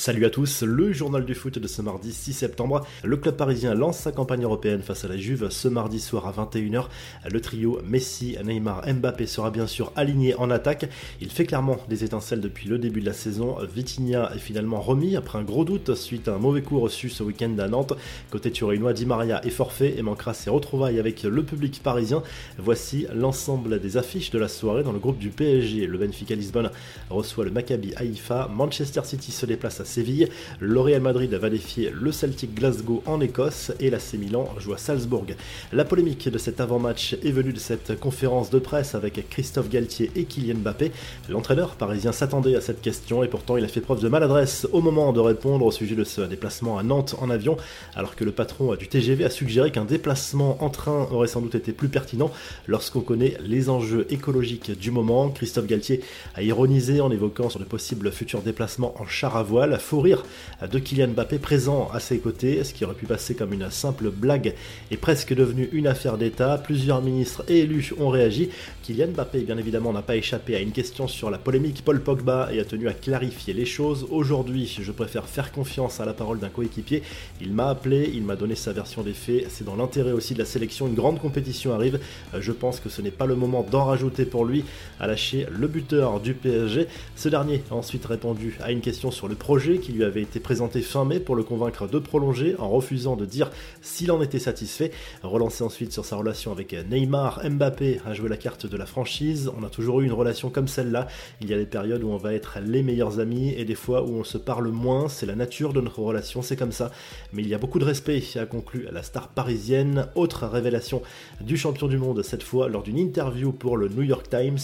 [0.00, 2.86] Salut à tous, le journal du foot de ce mardi 6 septembre.
[3.04, 6.32] Le club parisien lance sa campagne européenne face à la Juve ce mardi soir à
[6.32, 6.86] 21h.
[7.30, 10.88] Le trio Messi, Neymar, Mbappé sera bien sûr aligné en attaque.
[11.20, 13.58] Il fait clairement des étincelles depuis le début de la saison.
[13.74, 17.22] Vitinha est finalement remis après un gros doute suite à un mauvais coup reçu ce
[17.22, 17.92] week-end à Nantes.
[18.30, 22.22] Côté turinois, Di Maria est forfait et manquera ses retrouvailles avec le public parisien.
[22.56, 25.86] Voici l'ensemble des affiches de la soirée dans le groupe du PSG.
[25.86, 26.70] Le Benfica Lisbonne
[27.10, 28.48] reçoit le Maccabi Haïfa.
[28.50, 30.28] Manchester City se déplace à Séville.
[30.60, 34.78] Le Real Madrid va défier le Celtic Glasgow en Écosse et l'AC Milan joue à
[34.78, 35.26] Salzbourg.
[35.72, 40.12] La polémique de cet avant-match est venue de cette conférence de presse avec Christophe Galtier
[40.14, 40.92] et Kylian Mbappé.
[41.28, 44.80] L'entraîneur parisien s'attendait à cette question et pourtant il a fait preuve de maladresse au
[44.80, 47.56] moment de répondre au sujet de ce déplacement à Nantes en avion,
[47.96, 51.56] alors que le patron du TGV a suggéré qu'un déplacement en train aurait sans doute
[51.56, 52.30] été plus pertinent
[52.68, 55.30] lorsqu'on connaît les enjeux écologiques du moment.
[55.30, 56.00] Christophe Galtier
[56.36, 60.24] a ironisé en évoquant sur de possibles futurs déplacements en char à voile fou rire
[60.66, 64.10] de Kylian Mbappé présent à ses côtés, ce qui aurait pu passer comme une simple
[64.10, 64.54] blague
[64.90, 66.58] est presque devenu une affaire d'État.
[66.58, 68.50] Plusieurs ministres et élus ont réagi.
[68.82, 72.50] Kylian Mbappé, bien évidemment, n'a pas échappé à une question sur la polémique Paul Pogba
[72.52, 74.06] et a tenu à clarifier les choses.
[74.10, 77.02] Aujourd'hui, je préfère faire confiance à la parole d'un coéquipier.
[77.40, 79.46] Il m'a appelé, il m'a donné sa version des faits.
[79.48, 80.88] C'est dans l'intérêt aussi de la sélection.
[80.88, 82.00] Une grande compétition arrive.
[82.38, 84.64] Je pense que ce n'est pas le moment d'en rajouter pour lui,
[84.98, 86.86] à lâcher le buteur du PSG.
[87.16, 90.40] Ce dernier a ensuite répondu à une question sur le projet qui lui avait été
[90.40, 93.50] présenté fin mai pour le convaincre de prolonger en refusant de dire
[93.82, 94.90] s'il en était satisfait.
[95.22, 99.50] Relancé ensuite sur sa relation avec Neymar, Mbappé a joué la carte de la franchise.
[99.58, 101.06] On a toujours eu une relation comme celle-là.
[101.40, 104.02] Il y a des périodes où on va être les meilleurs amis et des fois
[104.02, 105.08] où on se parle moins.
[105.08, 106.90] C'est la nature de notre relation, c'est comme ça.
[107.32, 110.08] Mais il y a beaucoup de respect, a conclu la star parisienne.
[110.14, 111.02] Autre révélation
[111.40, 114.58] du champion du monde, cette fois lors d'une interview pour le New York Times.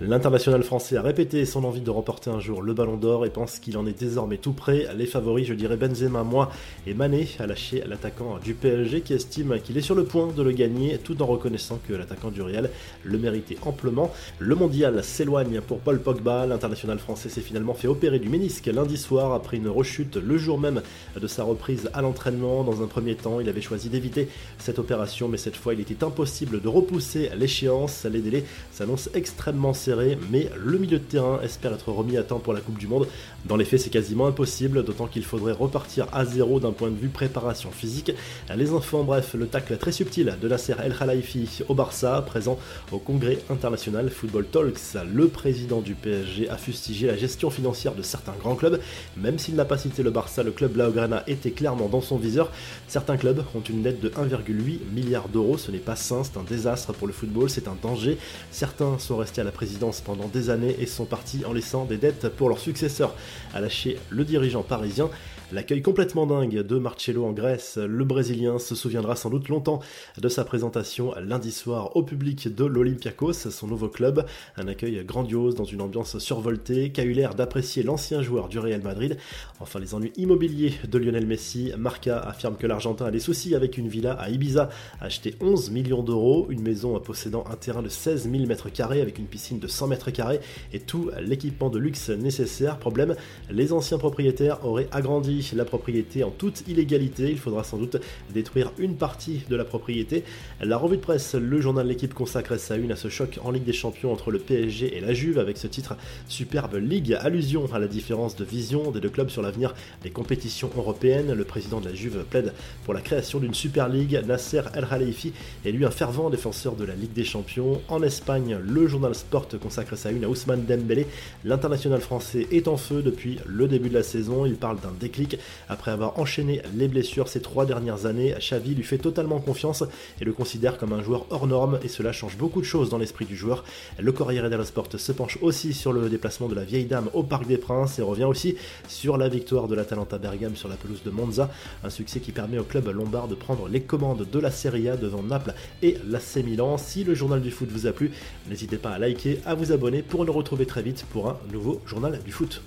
[0.00, 3.58] L'international français a répété son envie de remporter un jour le ballon d'or et pense
[3.58, 4.86] qu'il en est désormais tout près.
[4.96, 6.50] Les favoris, je dirais Benzema, moi
[6.86, 10.42] et Mané, a lâché l'attaquant du PSG qui estime qu'il est sur le point de
[10.42, 12.70] le gagner tout en reconnaissant que l'attaquant du Real
[13.04, 14.12] le méritait amplement.
[14.38, 16.46] Le mondial s'éloigne pour Paul Pogba.
[16.46, 20.58] L'international français s'est finalement fait opérer du ménisque lundi soir après une rechute le jour
[20.58, 20.82] même
[21.20, 22.64] de sa reprise à l'entraînement.
[22.64, 24.28] Dans un premier temps, il avait choisi d'éviter
[24.58, 28.04] cette opération, mais cette fois, il était impossible de repousser l'échéance.
[28.04, 32.38] Les délais s'annoncent extrêmement serrés, mais le milieu de terrain espère être remis à temps
[32.38, 33.06] pour la Coupe du Monde.
[33.44, 36.96] Dans les faits, c'est quasiment impossible, d'autant qu'il faudrait repartir à zéro d'un point de
[36.96, 38.12] vue préparation physique.
[38.56, 42.58] Les enfants, bref, le tacle très subtil de Nasser El Khalifi au Barça, présent
[42.92, 44.96] au congrès international Football Talks.
[45.12, 48.80] Le président du PSG a fustigé la gestion financière de certains grands clubs.
[49.16, 52.52] Même s'il n'a pas cité le Barça, le club Blaugrana était clairement dans son viseur.
[52.86, 55.58] Certains clubs ont une dette de 1,8 milliard d'euros.
[55.58, 58.16] Ce n'est pas sain, c'est un désastre pour le football, c'est un danger.
[58.52, 61.96] Certains sont restés à la présidence pendant des années et sont partis en laissant des
[61.96, 63.14] dettes pour leurs successeurs,
[63.54, 65.10] a lâché le dirigeant parisien.
[65.52, 69.80] L'accueil complètement dingue de Marcello en Grèce, le Brésilien se souviendra sans doute longtemps
[70.16, 74.24] de sa présentation lundi soir au public de l'Olympiakos, son nouveau club.
[74.56, 78.60] Un accueil grandiose dans une ambiance survoltée qui a eu l'air d'apprécier l'ancien joueur du
[78.60, 79.16] Real Madrid.
[79.58, 81.72] Enfin, les ennuis immobiliers de Lionel Messi.
[81.76, 84.68] Marca affirme que l'Argentin a des soucis avec une villa à Ibiza,
[85.00, 89.18] achetée 11 millions d'euros, une maison possédant un terrain de 16 000 mètres carrés avec
[89.18, 90.38] une piscine de 100 mètres carrés
[90.72, 92.78] et tout l'équipement de luxe nécessaire.
[92.78, 93.16] Problème,
[93.50, 97.30] les anciens propriétaires auraient agrandi la propriété en toute illégalité.
[97.30, 97.96] Il faudra sans doute
[98.32, 100.24] détruire une partie de la propriété.
[100.60, 103.64] La revue de presse, le journal L'équipe consacre sa une à ce choc en Ligue
[103.64, 105.96] des Champions entre le PSG et la Juve avec ce titre
[106.28, 110.70] Superbe Ligue, allusion à la différence de vision des deux clubs sur l'avenir des compétitions
[110.76, 111.32] européennes.
[111.32, 112.52] Le président de la Juve plaide
[112.84, 114.20] pour la création d'une Super League.
[114.26, 115.32] Nasser El Khalifi
[115.64, 117.80] est lui un fervent défenseur de la Ligue des Champions.
[117.88, 121.06] En Espagne, le journal Sport consacre sa une à Ousmane Dembélé.
[121.44, 124.46] L'international français est en feu depuis le début de la saison.
[124.46, 125.29] Il parle d'un déclic
[125.68, 129.84] après avoir enchaîné les blessures ces trois dernières années, Xavi lui fait totalement confiance
[130.20, 132.98] et le considère comme un joueur hors norme et cela change beaucoup de choses dans
[132.98, 133.64] l'esprit du joueur.
[133.98, 137.22] Le Corriere dello Sport se penche aussi sur le déplacement de la vieille dame au
[137.22, 138.56] Parc des Princes et revient aussi
[138.88, 141.50] sur la victoire de l'Atalanta Bergame sur la pelouse de Monza,
[141.84, 144.96] un succès qui permet au club lombard de prendre les commandes de la Serie A
[144.96, 146.78] devant Naples et l'AC Milan.
[146.78, 148.10] Si le journal du foot vous a plu,
[148.48, 151.80] n'hésitez pas à liker, à vous abonner pour nous retrouver très vite pour un nouveau
[151.86, 152.62] journal du foot.